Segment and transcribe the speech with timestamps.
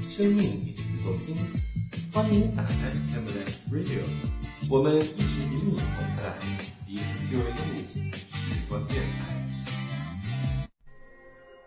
[0.00, 1.36] 生命以制作拼，
[2.12, 2.72] 欢迎打开
[3.14, 4.02] M N Radio，
[4.68, 5.86] 我们一直与你同
[6.16, 6.22] 在，
[6.84, 7.54] 彼此就为路，
[8.10, 9.08] 事关电台。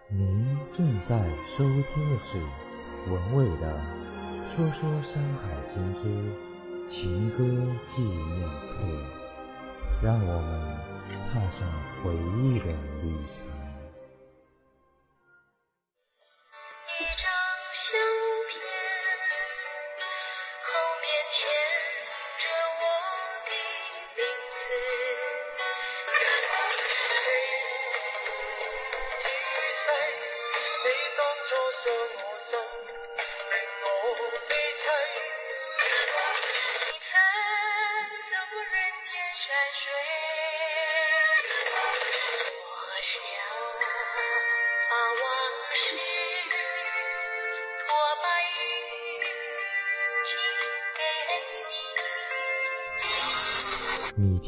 [0.10, 1.12] 您正在
[1.58, 1.80] 收听
[2.10, 2.32] 的是
[3.10, 3.66] 文蔚的
[4.58, 4.82] 《说说
[5.14, 5.44] 山海
[5.74, 6.04] 经之
[6.90, 7.38] 情歌
[7.96, 8.68] 纪念册》，
[10.04, 10.52] 让我们
[11.32, 11.60] 踏上
[12.04, 12.66] 回忆的
[13.02, 13.57] 旅程。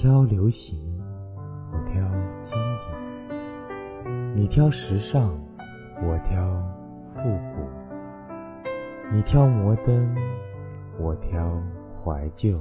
[0.01, 0.79] 挑流行，
[1.73, 1.93] 我挑
[2.41, 5.37] 经典；你挑时尚，
[6.01, 6.41] 我挑
[7.15, 7.21] 复
[7.53, 7.67] 古；
[9.11, 10.15] 你挑摩登，
[10.97, 11.61] 我挑
[11.93, 12.57] 怀旧。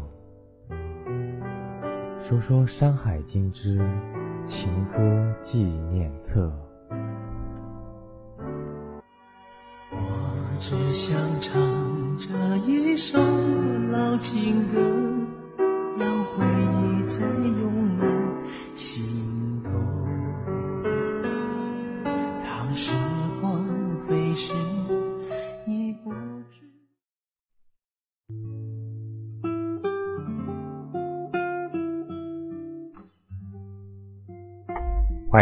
[2.25, 3.89] 说说《山海经》之
[4.45, 6.53] 情歌纪念册。
[9.93, 11.57] 我只想唱
[12.19, 13.17] 这一首
[13.93, 14.81] 老情歌，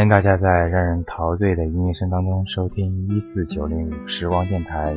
[0.06, 4.96] 欢迎大家在让人陶醉的音乐声当中收听一四九零五时光电台，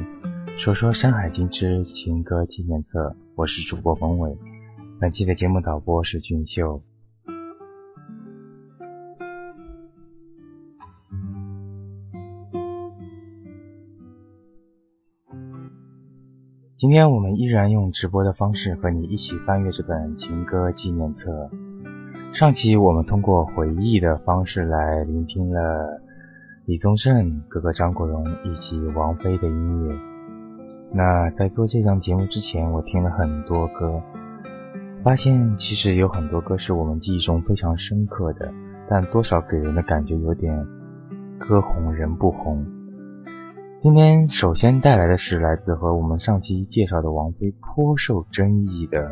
[0.60, 3.16] 说说《山海经》之情歌纪念册。
[3.34, 4.38] 我是主播冯伟，
[5.00, 6.84] 本期的节目导播是俊秀。
[16.78, 21.50] 今天我们依然用直播的方式和你一起翻阅这本情歌纪念册。
[22.34, 26.00] 上期我们通过回忆的方式来聆听了
[26.66, 29.96] 李宗盛、哥哥张国荣以及王菲的音乐。
[30.94, 34.02] 那在做这档节目之前，我听了很多歌，
[35.04, 38.54] 发现其实有很多歌是我们记忆中非常深刻的，
[38.90, 40.66] 但多少给人的感觉有点
[41.40, 42.66] 歌红人不红。
[43.82, 49.12] 今天首先带来的是来自和我们上期介绍的王菲颇受争议的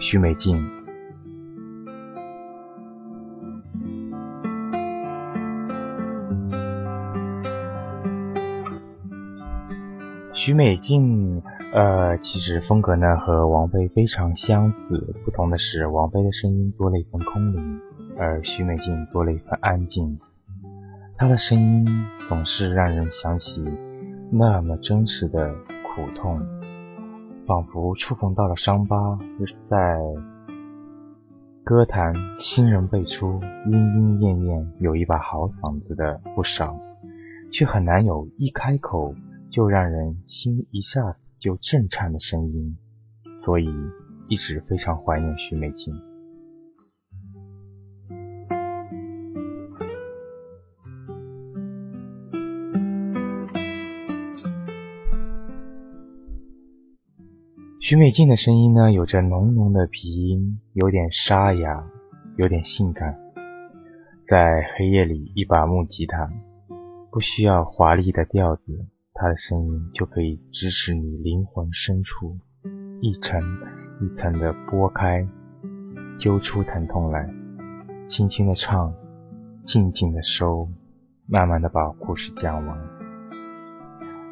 [0.00, 0.83] 许美静。
[10.44, 17.80] 许美静，呃，其实风格呢和王菲非常相似，不同的是王菲的声音多了一份空灵，
[18.18, 20.18] 而许美静多了一份安静。
[21.16, 21.86] 她的声音
[22.28, 23.64] 总是让人想起
[24.30, 26.38] 那么真实的苦痛，
[27.46, 29.18] 仿佛触碰到了伤疤，
[29.70, 29.98] 在
[31.64, 36.76] 歌坛新人辈出，莺莺燕燕有一把好嗓子的不少，
[37.50, 39.14] 却很难有一开口。
[39.54, 42.76] 就让人心一下子就震颤的声音，
[43.36, 43.68] 所以
[44.28, 45.94] 一直非常怀念许美静。
[57.78, 61.88] 许美静的声音呢，有着浓浓的鼻音，有点沙哑，
[62.36, 63.16] 有点性感。
[64.26, 66.28] 在黑夜里，一把木吉他，
[67.12, 68.88] 不需要华丽的调子。
[69.16, 72.36] 他的声音就可以支持你灵魂深处，
[73.00, 73.40] 一层
[74.00, 75.24] 一层的剥开，
[76.18, 77.32] 揪出疼痛来，
[78.08, 78.92] 轻轻的唱，
[79.62, 80.68] 静静的收，
[81.28, 82.76] 慢慢的把故事讲完。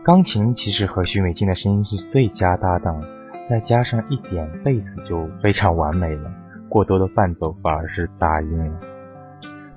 [0.02, 3.00] 钢琴其实和许美静的声音是最佳搭档，
[3.48, 6.28] 再加上一点贝斯就非常完美了，
[6.68, 8.80] 过多的伴奏反而是杂音了。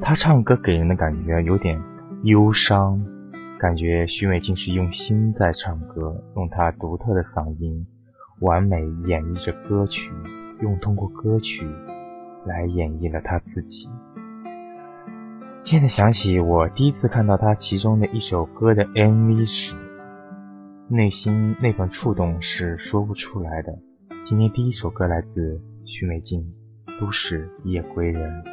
[0.02, 1.80] 他唱歌给人的感觉有点
[2.24, 3.06] 忧伤。
[3.58, 7.88] 感觉许美静是用心在唱歌，用她独特的嗓音，
[8.42, 10.12] 完美演绎着歌曲，
[10.62, 11.66] 用通过歌曲
[12.46, 13.88] 来演绎了她自己。
[15.64, 19.74] 现在想起我第一次看到她其中的一首歌的 MV 时，
[20.90, 23.74] 内心那份触动是说不出来的。
[24.28, 26.54] 今天第一首歌来自许美静，
[27.00, 28.44] 《都市夜归人》。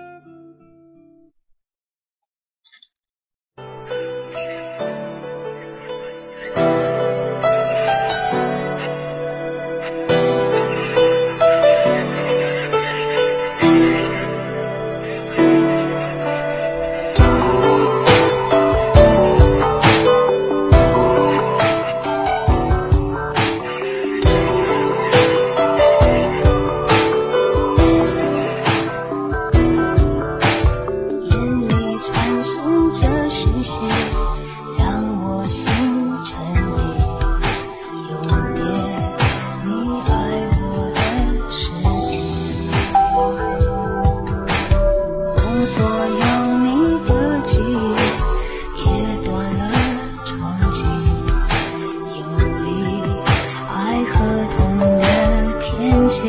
[56.12, 56.28] 结。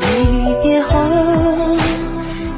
[0.00, 0.06] 离
[0.62, 0.88] 别后，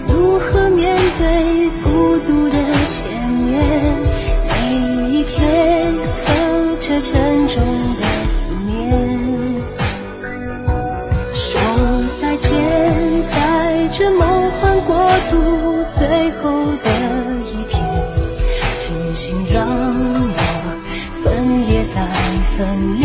[0.08, 2.56] 如何面对孤独的
[2.90, 2.98] 前
[3.46, 3.48] 面？
[4.48, 4.52] 每
[5.10, 5.34] 一天
[5.96, 6.28] 刻
[6.80, 7.08] 着沉
[7.48, 7.56] 重
[7.96, 8.70] 的思念。
[11.32, 11.48] 说
[12.20, 12.48] 再见，
[13.30, 13.34] 在
[13.92, 14.20] 这梦
[14.52, 14.94] 幻国
[15.30, 15.34] 度
[15.88, 16.42] 最后
[16.84, 16.86] 的
[17.42, 17.74] 一瞥，
[18.76, 20.38] 庆幸让我
[21.24, 21.26] 分
[21.66, 21.96] 裂再
[22.56, 22.99] 分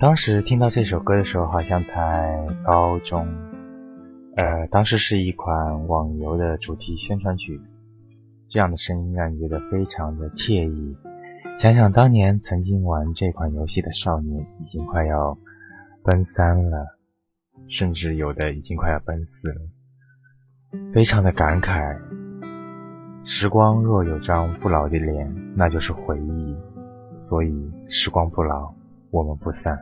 [0.00, 3.26] 当时听到这首歌的时候，好像才高中，
[4.36, 7.60] 呃，当时是一款网游的主题宣传曲，
[8.48, 10.96] 这样的声音让你觉得非常的惬意。
[11.58, 15.36] 想想当年曾经玩这款游戏的少年，已经快要
[16.04, 16.96] 奔三了，
[17.68, 21.98] 甚至有的已经快要奔四了，非常的感慨。
[23.24, 26.56] 时光若有张不老的脸，那就是回忆。
[27.16, 28.77] 所以时光不老。
[29.10, 29.78] 我们不散。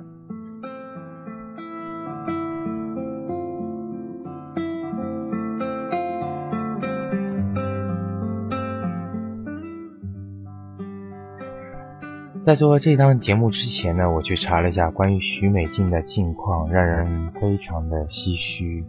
[12.45, 18.85] 在做这档节目之前呢，我去查了一下关于许美静的近况，让人非常的唏嘘。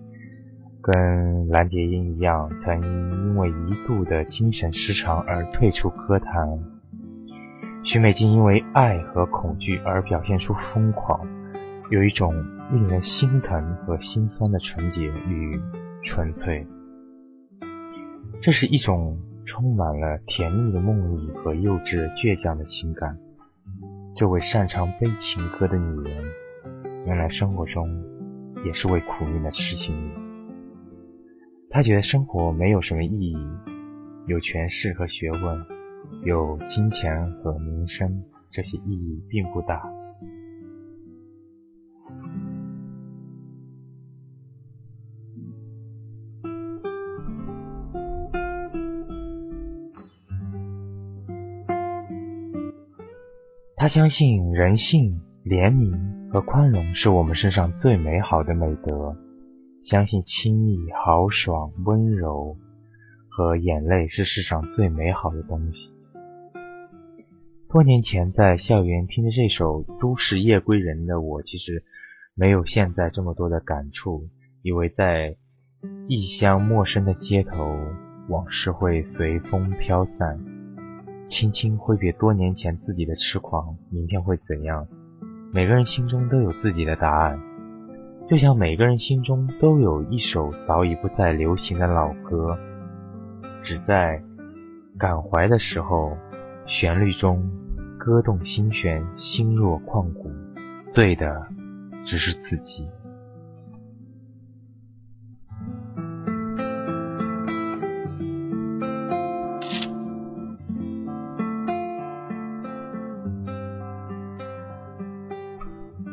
[0.79, 6.76] 跟蓝洁瑛一样，曾因为一度的精神失常而退出歌坛。
[7.87, 11.25] 许美静因为爱和恐惧而表现出疯狂，
[11.89, 12.33] 有一种
[12.69, 15.57] 令人心疼和心酸的纯洁与
[16.03, 16.67] 纯粹。
[18.41, 23.17] 这是一种充满了甜蜜的梦呓和幼稚倔强的情感。
[24.17, 26.25] 这位擅长悲情歌的女人，
[27.05, 27.87] 原来生活中
[28.65, 30.11] 也是位苦命的痴情女。
[31.69, 33.37] 她觉得生活没有什么意义，
[34.25, 35.65] 有权势和学问，
[36.23, 39.81] 有金钱和名声，这些意义并不大。
[53.79, 59.15] 他相信人性、怜悯和宽容是我们身上最美好的美德，
[59.83, 62.57] 相信轻易、豪爽、温柔
[63.29, 65.93] 和眼泪是世上最美好的东西。
[67.69, 71.83] 多年前在校园听着这首《都市夜归人》的我，其实
[72.33, 74.29] 没有现在这么多的感触，
[74.61, 75.35] 以为在
[76.07, 77.77] 异乡陌生的街头，
[78.29, 80.39] 往事会随风飘散。
[81.27, 84.87] 轻轻挥别多年前自己的痴狂，明天会怎样？
[85.53, 87.37] 每个人心中都有自己的答案，
[88.29, 92.57] 就像每个人心中都有一首早已不再流行的老歌，
[93.61, 94.23] 只在
[94.97, 96.17] 感怀的时候，
[96.67, 97.49] 旋律中
[97.97, 100.29] 歌动心弦，心若旷古，
[100.91, 101.47] 醉的
[102.05, 102.85] 只是自己。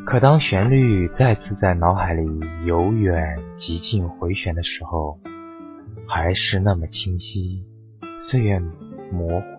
[0.07, 5.19] 可当旋律再次在脑海里由远及近回旋的时候，
[6.07, 7.65] 还是那么清晰。
[8.21, 8.61] 岁月
[9.11, 9.59] 模糊，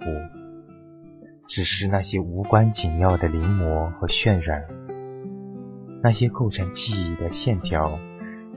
[1.48, 4.66] 只是那些无关紧要的临摹和渲染，
[6.02, 8.00] 那些构成记忆的线条，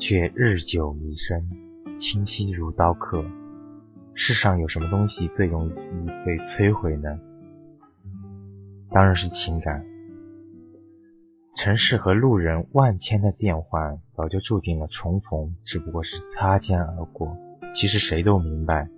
[0.00, 3.25] 却日久弥深，清晰如刀刻。
[4.14, 5.73] 世上有什么东西最容易
[6.25, 7.18] 被摧毁呢？
[8.90, 9.85] 当然是情感。
[11.57, 17.37] 城市和路人万千的变换，早就注定了重逢，只不过是擦肩而过。
[17.75, 18.88] 其实谁都明白，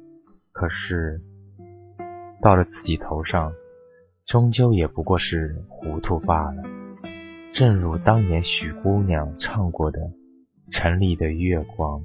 [0.52, 1.20] 可是
[2.40, 3.52] 到了自己头上，
[4.30, 6.62] 终究也不过是糊涂罢了。
[7.52, 9.98] 正如当年许姑娘唱过的
[10.70, 12.00] 《城里的月光》。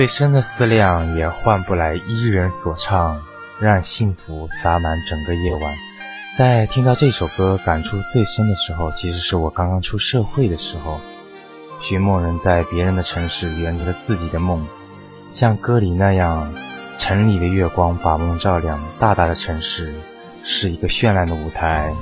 [0.00, 3.20] 最深的思量也换不来伊人所唱，
[3.60, 5.74] 让幸福洒满整个夜晚。
[6.38, 10.98] 在听到这首歌感触最深的时候，其实是我刚刚出社会的时候。
[11.82, 14.66] 寻梦人在别人的城市圆着了自己的梦，
[15.34, 16.54] 像歌里那样，
[16.98, 18.82] 城里的月光把梦照亮。
[18.98, 19.92] 大大的城市
[20.44, 21.92] 是一个绚烂的舞台，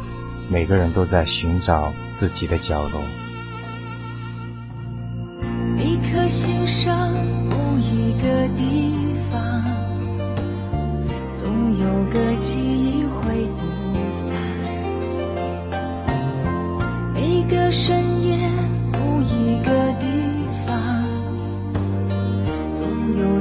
[0.49, 3.03] 每个人都在寻找自己的角落。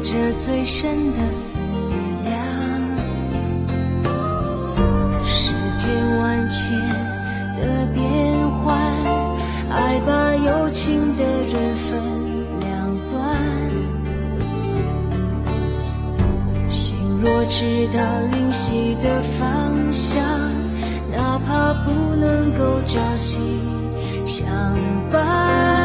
[0.07, 0.13] 着
[0.45, 1.59] 最深的思
[2.23, 2.33] 量。
[5.25, 6.79] 世间万千
[7.59, 8.77] 的变幻，
[9.69, 11.99] 爱把有情的人分
[12.61, 13.35] 两端。
[16.69, 17.99] 心若知道
[18.31, 20.23] 灵犀的方向，
[21.11, 23.41] 哪怕不能够朝夕
[24.25, 24.47] 相
[25.11, 25.76] 伴。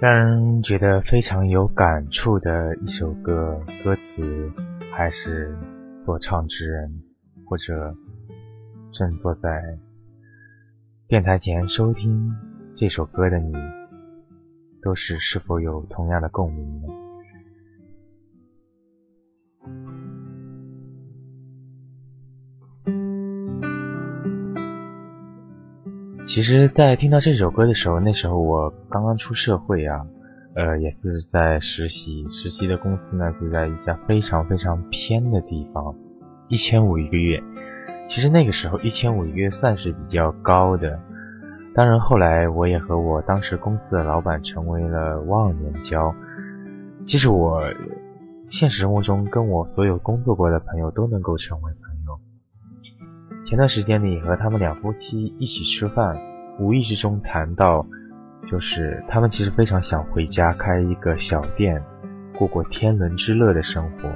[0.00, 4.48] 让人觉得非常有感触的一首歌，歌词
[4.92, 5.52] 还是
[5.96, 7.02] 所唱之人，
[7.44, 7.92] 或者
[8.92, 9.76] 正坐在
[11.08, 12.32] 电台前收听
[12.76, 13.52] 这首歌的你，
[14.80, 17.07] 都是是否有同样的共鸣呢？
[26.38, 30.06] 其实，在听到这首歌的时候，那时候我刚刚出社会啊，
[30.54, 35.96] 呃，也是在实习，实习的公司呢是在一家非常非常偏的地方，
[36.46, 37.42] 一千五一个月。
[38.08, 41.00] 其实那个时候一千五一个月算是比较高的。
[41.74, 46.14] 当然，后来我也和我当时公司的老板成为了忘年交。
[47.04, 47.64] 其实我
[48.48, 52.20] 现实生活中跟我所有工作过的朋友都能够成为朋友。
[53.48, 56.16] 前段时间里和他们两夫妻一起吃饭，
[56.58, 57.86] 无意之中谈到，
[58.50, 61.82] 就是他们其实非常想回家开一个小店，
[62.36, 64.10] 过过天伦之乐的生活。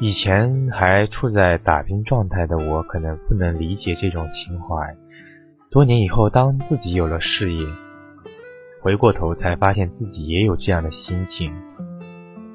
[0.00, 4.96] 以前还处在打拼状态的我，可能不能理解这种情怀。
[5.70, 7.66] 多年以后，当自己有了事业，
[8.80, 11.52] 回过头才发现自己也有这样的心情。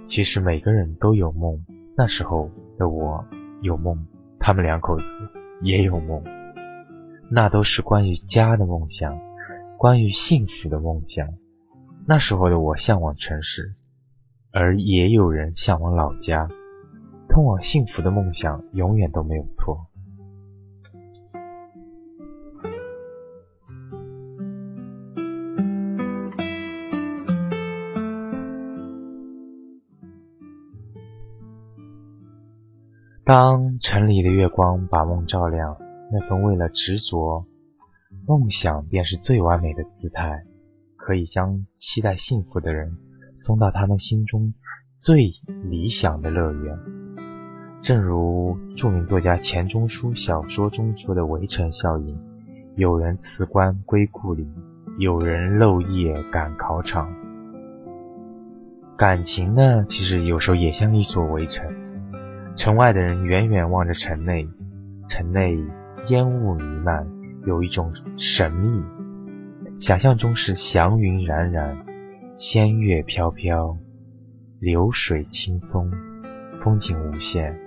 [0.07, 1.65] 其实每个人都有梦。
[1.97, 3.25] 那时候的我
[3.61, 4.07] 有梦，
[4.45, 5.05] 他们两口子
[5.61, 6.21] 也有梦，
[7.31, 9.17] 那都是关于家的梦想，
[9.77, 11.29] 关于幸福的梦想。
[12.05, 13.73] 那时候的我向往城市，
[14.51, 16.49] 而也有人向往老家。
[17.29, 19.87] 通往幸福的梦想永远都没有错。
[33.25, 35.77] 当城里的月光把梦照亮，
[36.09, 37.45] 那份为了执着，
[38.25, 40.45] 梦想便是最完美的姿态，
[40.95, 42.97] 可以将期待幸福的人
[43.35, 44.53] 送到他们心中
[44.99, 45.33] 最
[45.69, 46.79] 理想的乐园。
[47.81, 52.17] 正如著名作家钱钟书小说中说的“围城效应”，
[52.77, 54.47] 有人辞官归故里，
[54.97, 57.13] 有人漏夜赶考场。
[58.95, 61.82] 感情呢，其实有时候也像一座围城，
[62.55, 64.47] 城外的人远远望着城内，
[65.09, 65.57] 城内
[66.07, 67.07] 烟雾弥漫，
[67.45, 68.83] 有一种神秘。
[69.79, 71.83] 想象中是祥云冉冉，
[72.37, 73.77] 仙乐飘飘，
[74.59, 75.91] 流水青松，
[76.63, 77.59] 风景无限。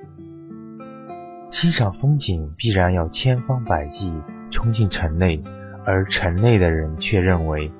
[1.51, 4.13] 欣赏风景必然要千方百计
[4.51, 5.43] 冲进城内，
[5.85, 7.73] 而城内的人却认为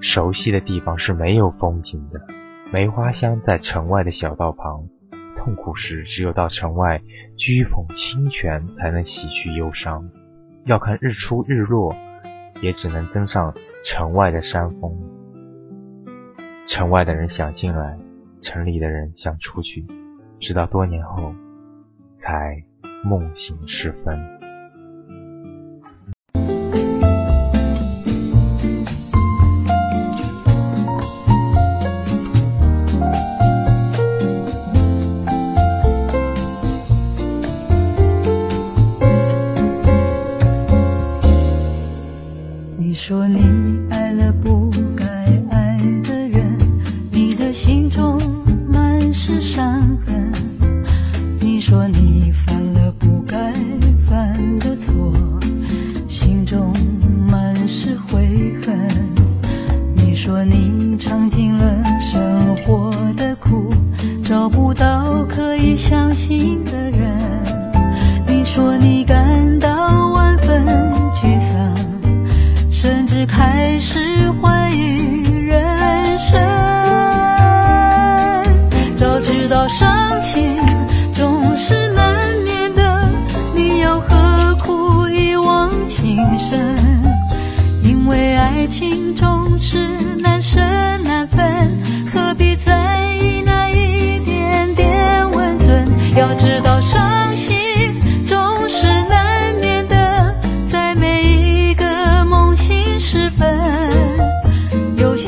[0.00, 2.20] 熟悉的地方是没有风景的。
[2.72, 4.88] 梅花香在城外的小道旁，
[5.42, 7.02] 痛苦时只有到城外
[7.36, 10.08] 掬捧清泉才能洗去忧伤。
[10.64, 11.94] 要看日出日落，
[12.60, 13.52] 也只能登上
[13.84, 14.96] 城外的山峰。
[16.68, 17.98] 城外的人想进来，
[18.40, 19.84] 城里的人想出去，
[20.40, 21.34] 直到多年后
[22.20, 22.62] 才。
[23.04, 24.16] 梦醒时分，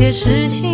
[0.04, 0.73] 些事情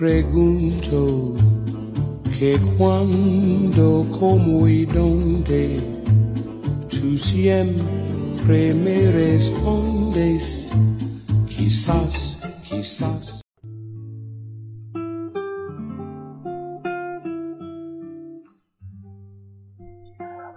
[0.00, 0.59] perguntas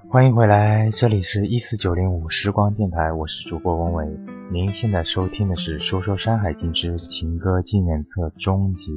[0.10, 4.20] 欢迎回来，这里是一四九零五时光电台，我是主播文伟。
[4.52, 8.92] 您现在收听的是《说说山海经之情歌纪念册》终极。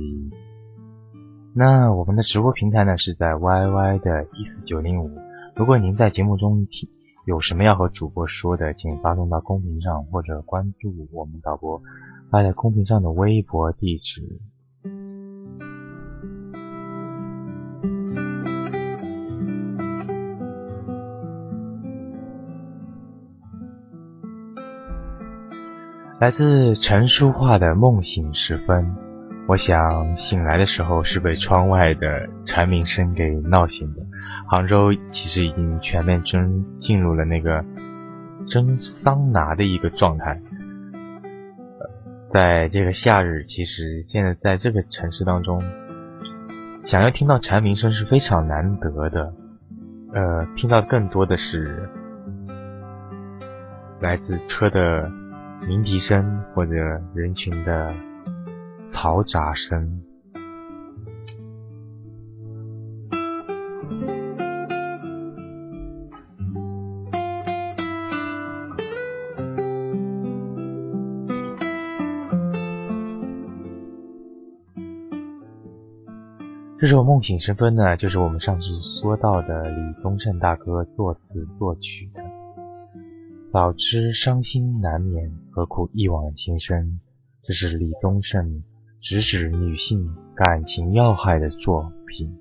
[1.54, 5.10] 那我们的直播平台呢是在 YY 的一四九零五。
[5.54, 6.88] 如果您在节目中听
[7.24, 11.80] 有什么要和主播说的，请发送到公屏上或者关注我们导播
[12.30, 14.40] 发在公屏上的微博地址。
[26.18, 28.96] 来自陈淑桦的梦醒时分，
[29.46, 34.00] 我想醒来的时候是被窗外的蝉鸣声给闹醒的。
[34.48, 37.62] 杭州其实已经全面真进入了那个
[38.48, 40.40] 蒸桑拿的一个状态。
[42.32, 45.62] 在这个夏日，其实现在在这个城市当中，
[46.86, 49.34] 想要听到蝉鸣声是非常难得的。
[50.14, 51.90] 呃，听到更多的是
[54.00, 55.10] 来自车的。
[55.62, 56.72] 鸣笛声或者
[57.14, 57.94] 人群的
[58.92, 60.02] 嘈杂声，
[76.78, 78.66] 这首《梦醒时分》呢，就是我们上次
[79.00, 82.25] 说到的李宗盛大哥作词作曲的。
[83.56, 87.00] 早知伤心难眠，何苦一往情深？
[87.42, 88.62] 这是李宗盛
[89.00, 92.36] 直指女性感情要害的作品。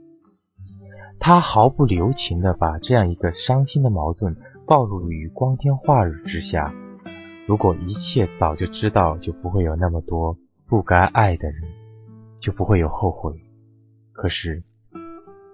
[1.18, 4.36] 他毫不留情地把这样一个伤心的矛盾
[4.68, 6.74] 暴露于光天化日之下。
[7.48, 11.62] 如果一切早就知道，就不会有那么多不该爱的人，
[12.42, 13.40] 就不会有后悔。
[14.12, 14.64] 可是，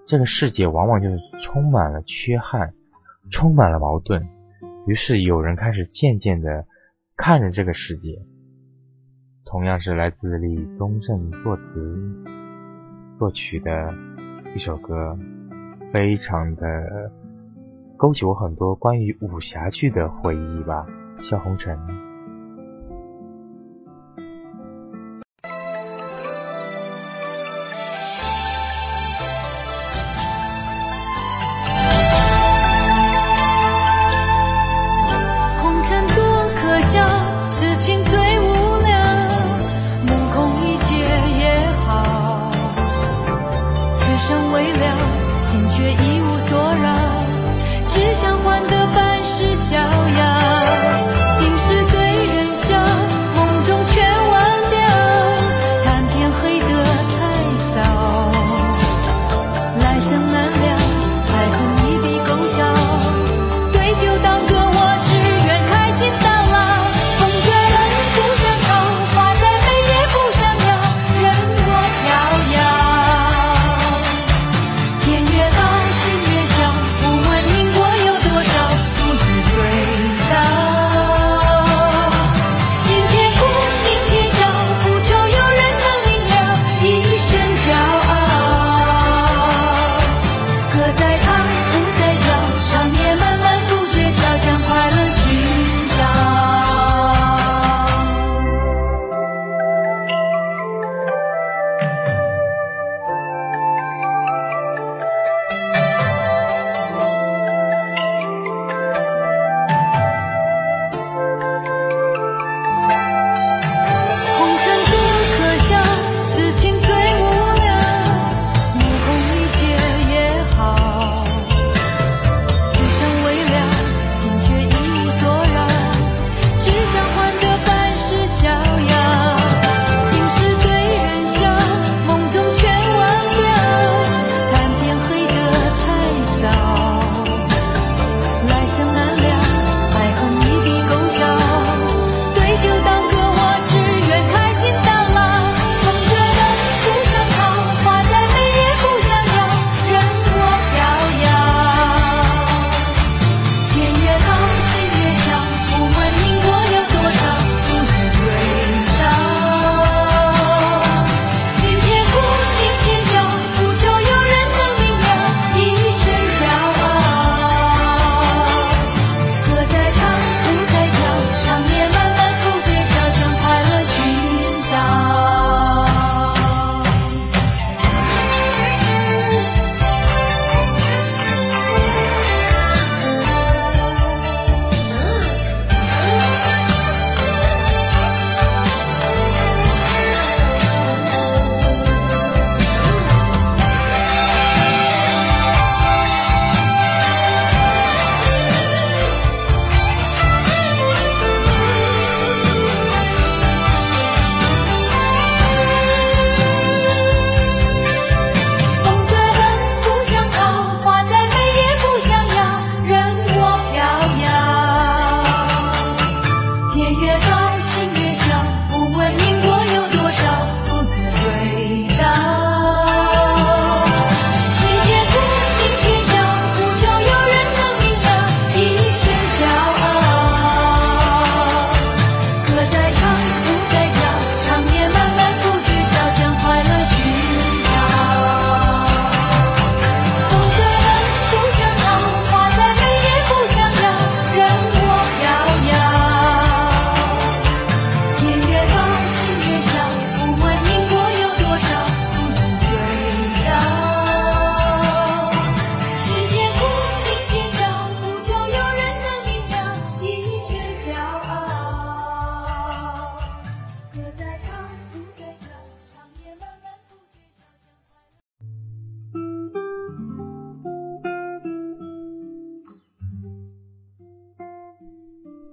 [0.07, 2.73] 这个世界往往就是充满了缺憾，
[3.29, 4.27] 充满了矛盾。
[4.87, 6.65] 于是有人开始渐渐的
[7.15, 8.25] 看着这个世界，
[9.45, 12.25] 同样是来自李宗盛作词
[13.19, 13.93] 作曲的
[14.55, 15.17] 一首歌，
[15.93, 17.11] 非常的
[17.95, 20.85] 勾起我很多关于武侠剧的回忆吧，
[21.29, 21.77] 《笑红尘》。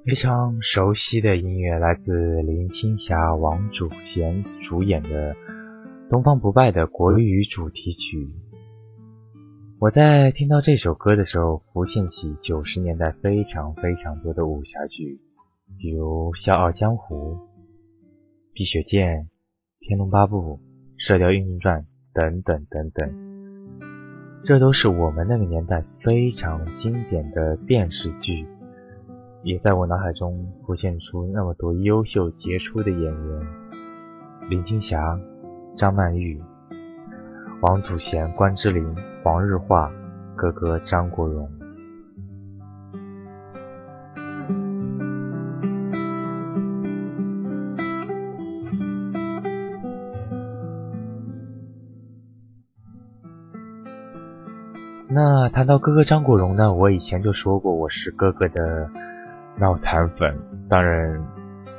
[0.09, 5.35] 非常熟悉的音乐来自林青霞、王祖贤主演的
[6.09, 8.27] 《东方不败》的国语主题曲。
[9.79, 15.21] 我在听到这首歌的时候，浮现起九十年代非常非常多的武侠剧，
[15.79, 17.35] 比如《笑傲江湖》
[18.55, 19.09] 《碧血剑》
[19.81, 20.55] 《天龙八部》
[20.97, 21.83] 《射雕英雄传》
[22.14, 23.12] 等等等等，
[24.47, 28.47] 这都是我们那个年代非常经典的电视剧。
[29.49, 33.47] 也在我脑海中浮现出那么多优秀杰出的演员：
[34.51, 35.19] 林青霞、
[35.79, 36.39] 张曼玉、
[37.63, 39.91] 王祖贤、关之琳、黄日华、
[40.37, 41.49] 哥哥张国荣。
[55.09, 59.08] 那谈到哥哥张国荣呢，我以前就说过我是哥哥的。
[59.61, 61.27] 脑残粉，当然，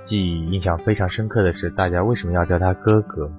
[0.04, 3.32] 记忆印象非常深刻的是，大家为什么要叫他哥哥？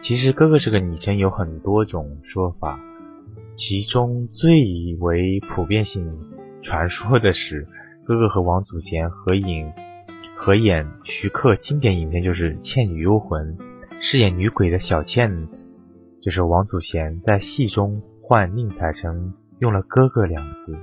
[0.00, 2.78] 其实“哥哥”这个昵称有很多种说法，
[3.54, 6.08] 其中最为普遍性
[6.62, 7.66] 传说的是，
[8.04, 9.72] 哥哥和王祖贤合影
[10.36, 13.56] 合演徐克经典影片就是《倩女幽魂》，
[14.00, 15.48] 饰演女鬼的小倩，
[16.22, 20.78] 就是王祖贤在戏中换宁采臣用了“哥哥”两个字。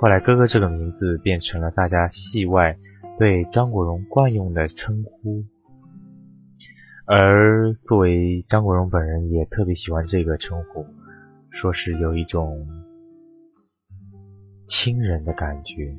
[0.00, 2.76] 后来，哥哥这个名字变成了大家戏外
[3.18, 5.44] 对张国荣惯用的称呼，
[7.06, 10.84] 而作为张国荣本人也特别喜欢这个称呼，
[11.50, 12.68] 说是有一种
[14.66, 15.96] 亲人的感觉。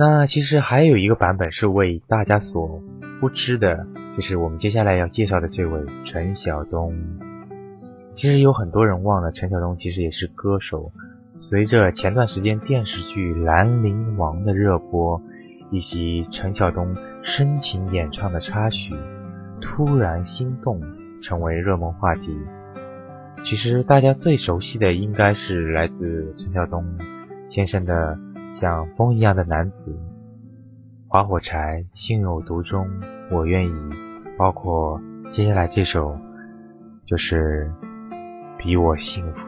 [0.00, 2.80] 那其实还有一个版本是为大家所
[3.20, 3.84] 不知的，
[4.16, 6.94] 就是我们接下来要介绍的这位陈晓东。
[8.14, 10.92] 其实有很多人忘了，陈晓东其实也是歌手。
[11.40, 15.20] 随着前段时间电视剧《兰陵王》的热播，
[15.72, 16.94] 以及陈晓东
[17.24, 18.94] 深情演唱的插曲
[19.60, 20.80] 《突然心动》
[21.24, 22.38] 成为热门话题。
[23.42, 26.84] 其实大家最熟悉的应该是来自陈晓东
[27.50, 28.16] 先生的。
[28.60, 29.98] 像风一样的男子，
[31.06, 32.88] 划火柴，心有独钟，
[33.30, 33.72] 我愿意。
[34.36, 35.00] 包括
[35.32, 36.16] 接下来这首，
[37.06, 37.70] 就是
[38.58, 39.47] 比我幸福。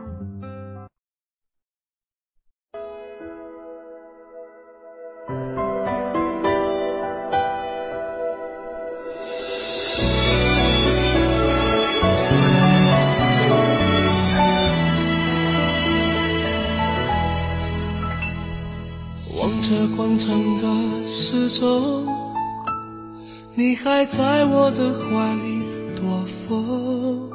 [21.61, 21.67] 走，
[23.55, 25.63] 你还在我的怀里
[25.95, 27.29] 躲风，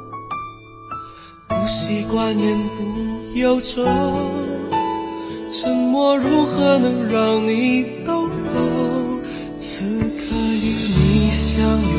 [1.46, 3.84] 不习惯言不由衷，
[5.52, 9.20] 沉默如何能让你懂懂？
[9.58, 11.94] 此刻与你相拥，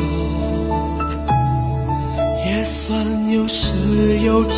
[2.46, 4.52] 也算有始有终，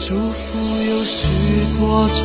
[0.00, 0.58] 祝福
[0.90, 1.28] 有许
[1.78, 2.24] 多种。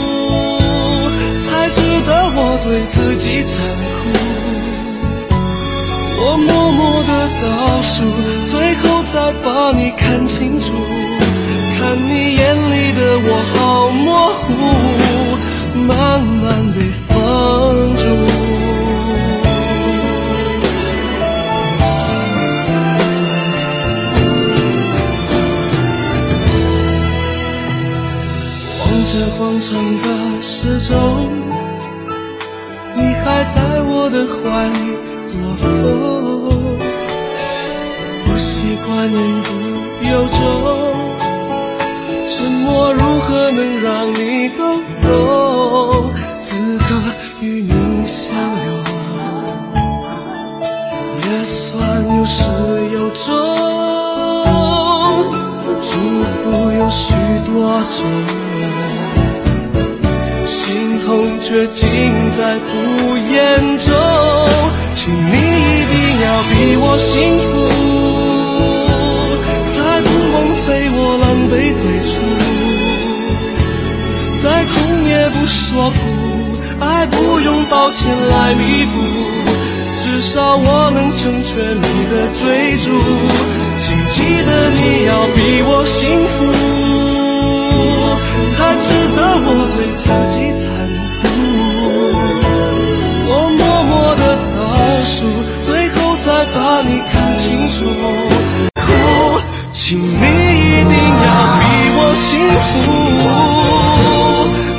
[1.43, 3.61] 才值得我对自己残
[3.97, 3.99] 酷。
[6.23, 8.03] 我默默的倒数，
[8.45, 10.73] 最后再把你看清楚。
[11.79, 14.07] 看你眼里的我好模
[14.43, 14.47] 糊，
[15.87, 17.09] 慢慢被封
[17.95, 18.40] 住。
[29.37, 29.69] 广场
[30.01, 30.05] 的
[30.41, 30.93] 时钟。
[32.93, 34.79] 你还在我的怀里
[35.31, 35.81] 躲风，
[38.25, 39.49] 不习惯言不
[40.09, 40.39] 由衷，
[42.29, 44.19] 沉默如何能让你
[44.49, 44.59] 懂
[45.01, 45.05] 懂？
[46.35, 46.41] 此
[46.79, 46.85] 刻
[47.41, 47.71] 与你
[48.05, 48.33] 相
[48.65, 48.69] 拥，
[51.23, 51.69] 也算
[52.17, 52.43] 有始
[52.93, 53.27] 有终，
[55.81, 55.89] 祝
[56.43, 57.13] 福有许
[57.45, 57.51] 多。
[57.97, 57.99] 种，
[61.11, 61.91] 痛却尽
[62.31, 62.71] 在不
[63.17, 63.35] 言
[63.79, 63.91] 中。
[64.95, 67.11] 请你一定要比我幸
[67.47, 67.51] 福，
[69.67, 69.75] 才
[70.07, 72.13] 不枉费我狼狈退出。
[74.41, 74.73] 再痛
[75.09, 75.99] 也不说苦，
[76.79, 77.99] 爱不用抱歉
[78.29, 78.95] 来弥补。
[79.99, 82.87] 至少我能成全你的追逐，
[83.81, 84.15] 请记
[84.47, 84.49] 得
[84.79, 85.99] 你要比我幸
[86.31, 86.37] 福，
[88.55, 90.03] 才值得我对自
[90.33, 90.39] 己
[96.71, 97.83] 把你看清楚。
[98.79, 98.87] 哭，
[99.73, 101.63] 请你一定要比
[101.97, 102.29] 我幸
[102.65, 102.71] 福，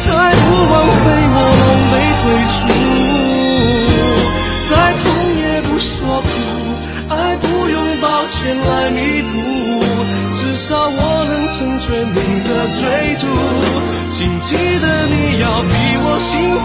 [0.01, 0.05] 才
[0.40, 1.62] 不枉费我狼
[1.93, 2.24] 狈退
[2.57, 2.59] 出。
[4.70, 5.05] 再痛
[5.36, 6.26] 也不说苦，
[7.11, 9.30] 爱不用抱歉来弥补，
[10.38, 12.16] 至少我能成全你
[12.49, 12.80] 的追
[13.18, 13.22] 逐。
[14.14, 15.70] 请记得你要比
[16.05, 16.64] 我幸福，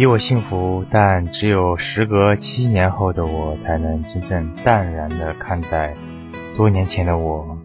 [0.00, 5.94] 比我幸福，但只有时隔七年后的我，才能真正淡然地看待
[6.56, 7.58] 多年前的我。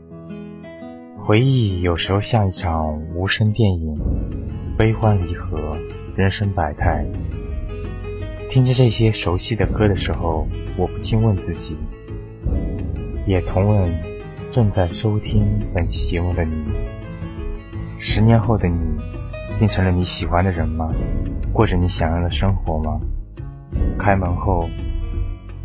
[1.25, 3.97] 回忆有时候像一场无声电影，
[4.77, 5.77] 悲欢离合，
[6.17, 7.05] 人生百态。
[8.51, 11.77] 听着这些熟悉的歌的时候，我不禁问自己，
[13.25, 13.97] 也同问
[14.51, 16.53] 正在收听本期节目的你：
[17.97, 18.77] 十年后的你，
[19.57, 20.93] 变成了你喜欢的人吗？
[21.55, 22.99] 过着你想要的生活吗？
[23.97, 24.67] 开门后，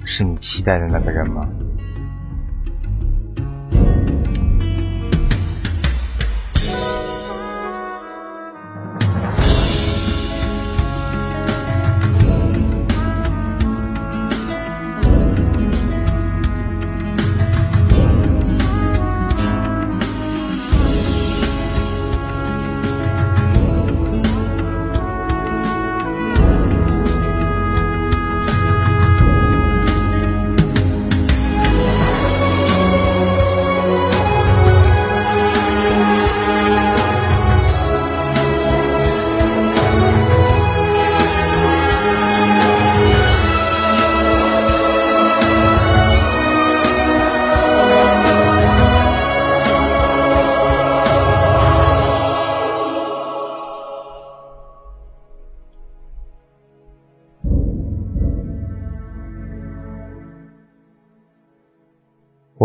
[0.04, 1.48] 是你期待的那个人吗？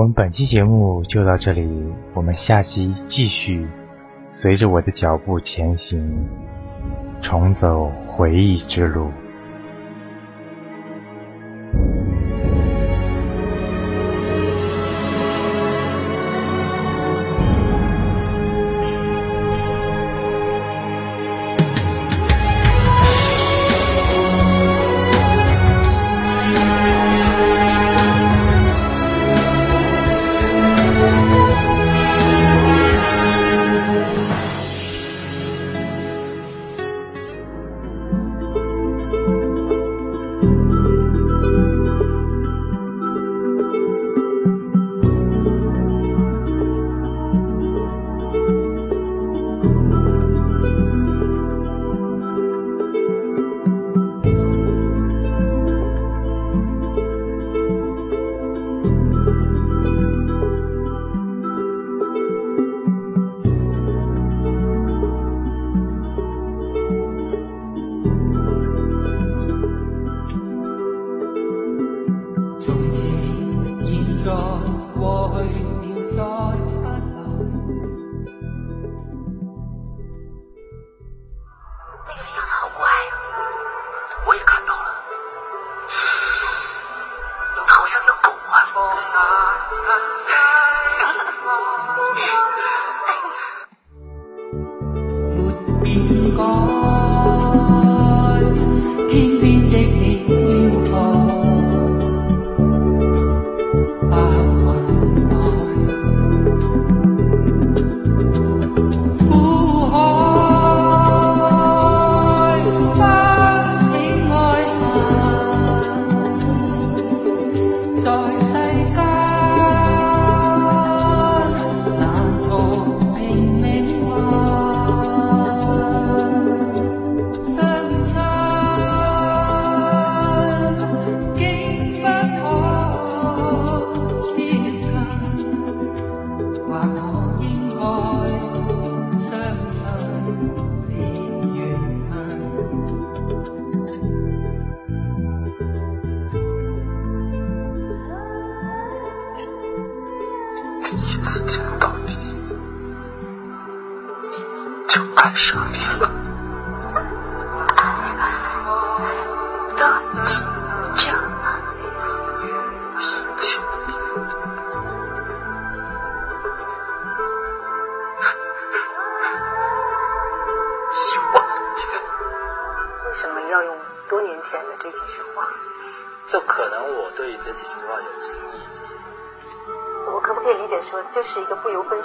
[0.06, 1.68] 们本期节目就到这里，
[2.14, 3.68] 我们下期继续，
[4.30, 6.28] 随着我的脚步前行，
[7.22, 9.10] 重走回忆之路。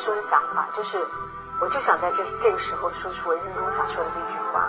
[0.00, 0.98] 说的想法就是
[1.60, 4.68] 我就想在这这个时候说出我人生中想说的这句话。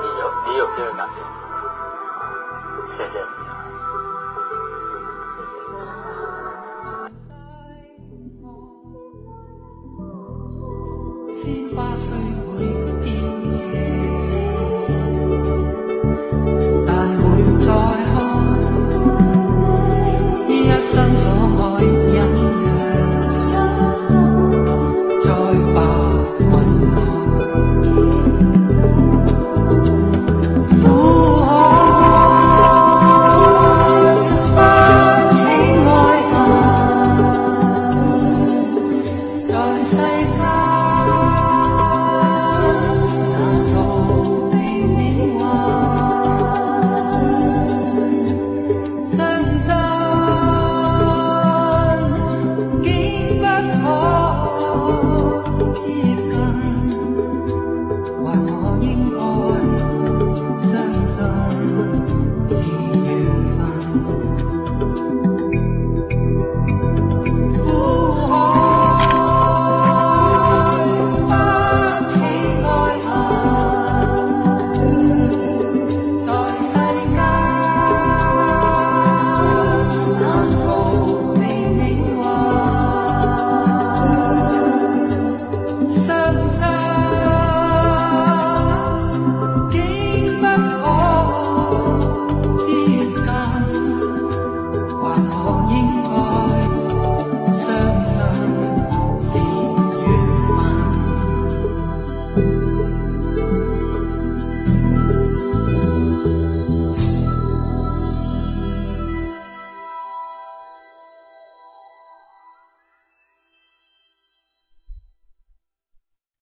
[0.00, 1.26] 你有你有这个感觉吗？
[2.84, 3.24] 谢谢你。
[11.78, 12.75] 啊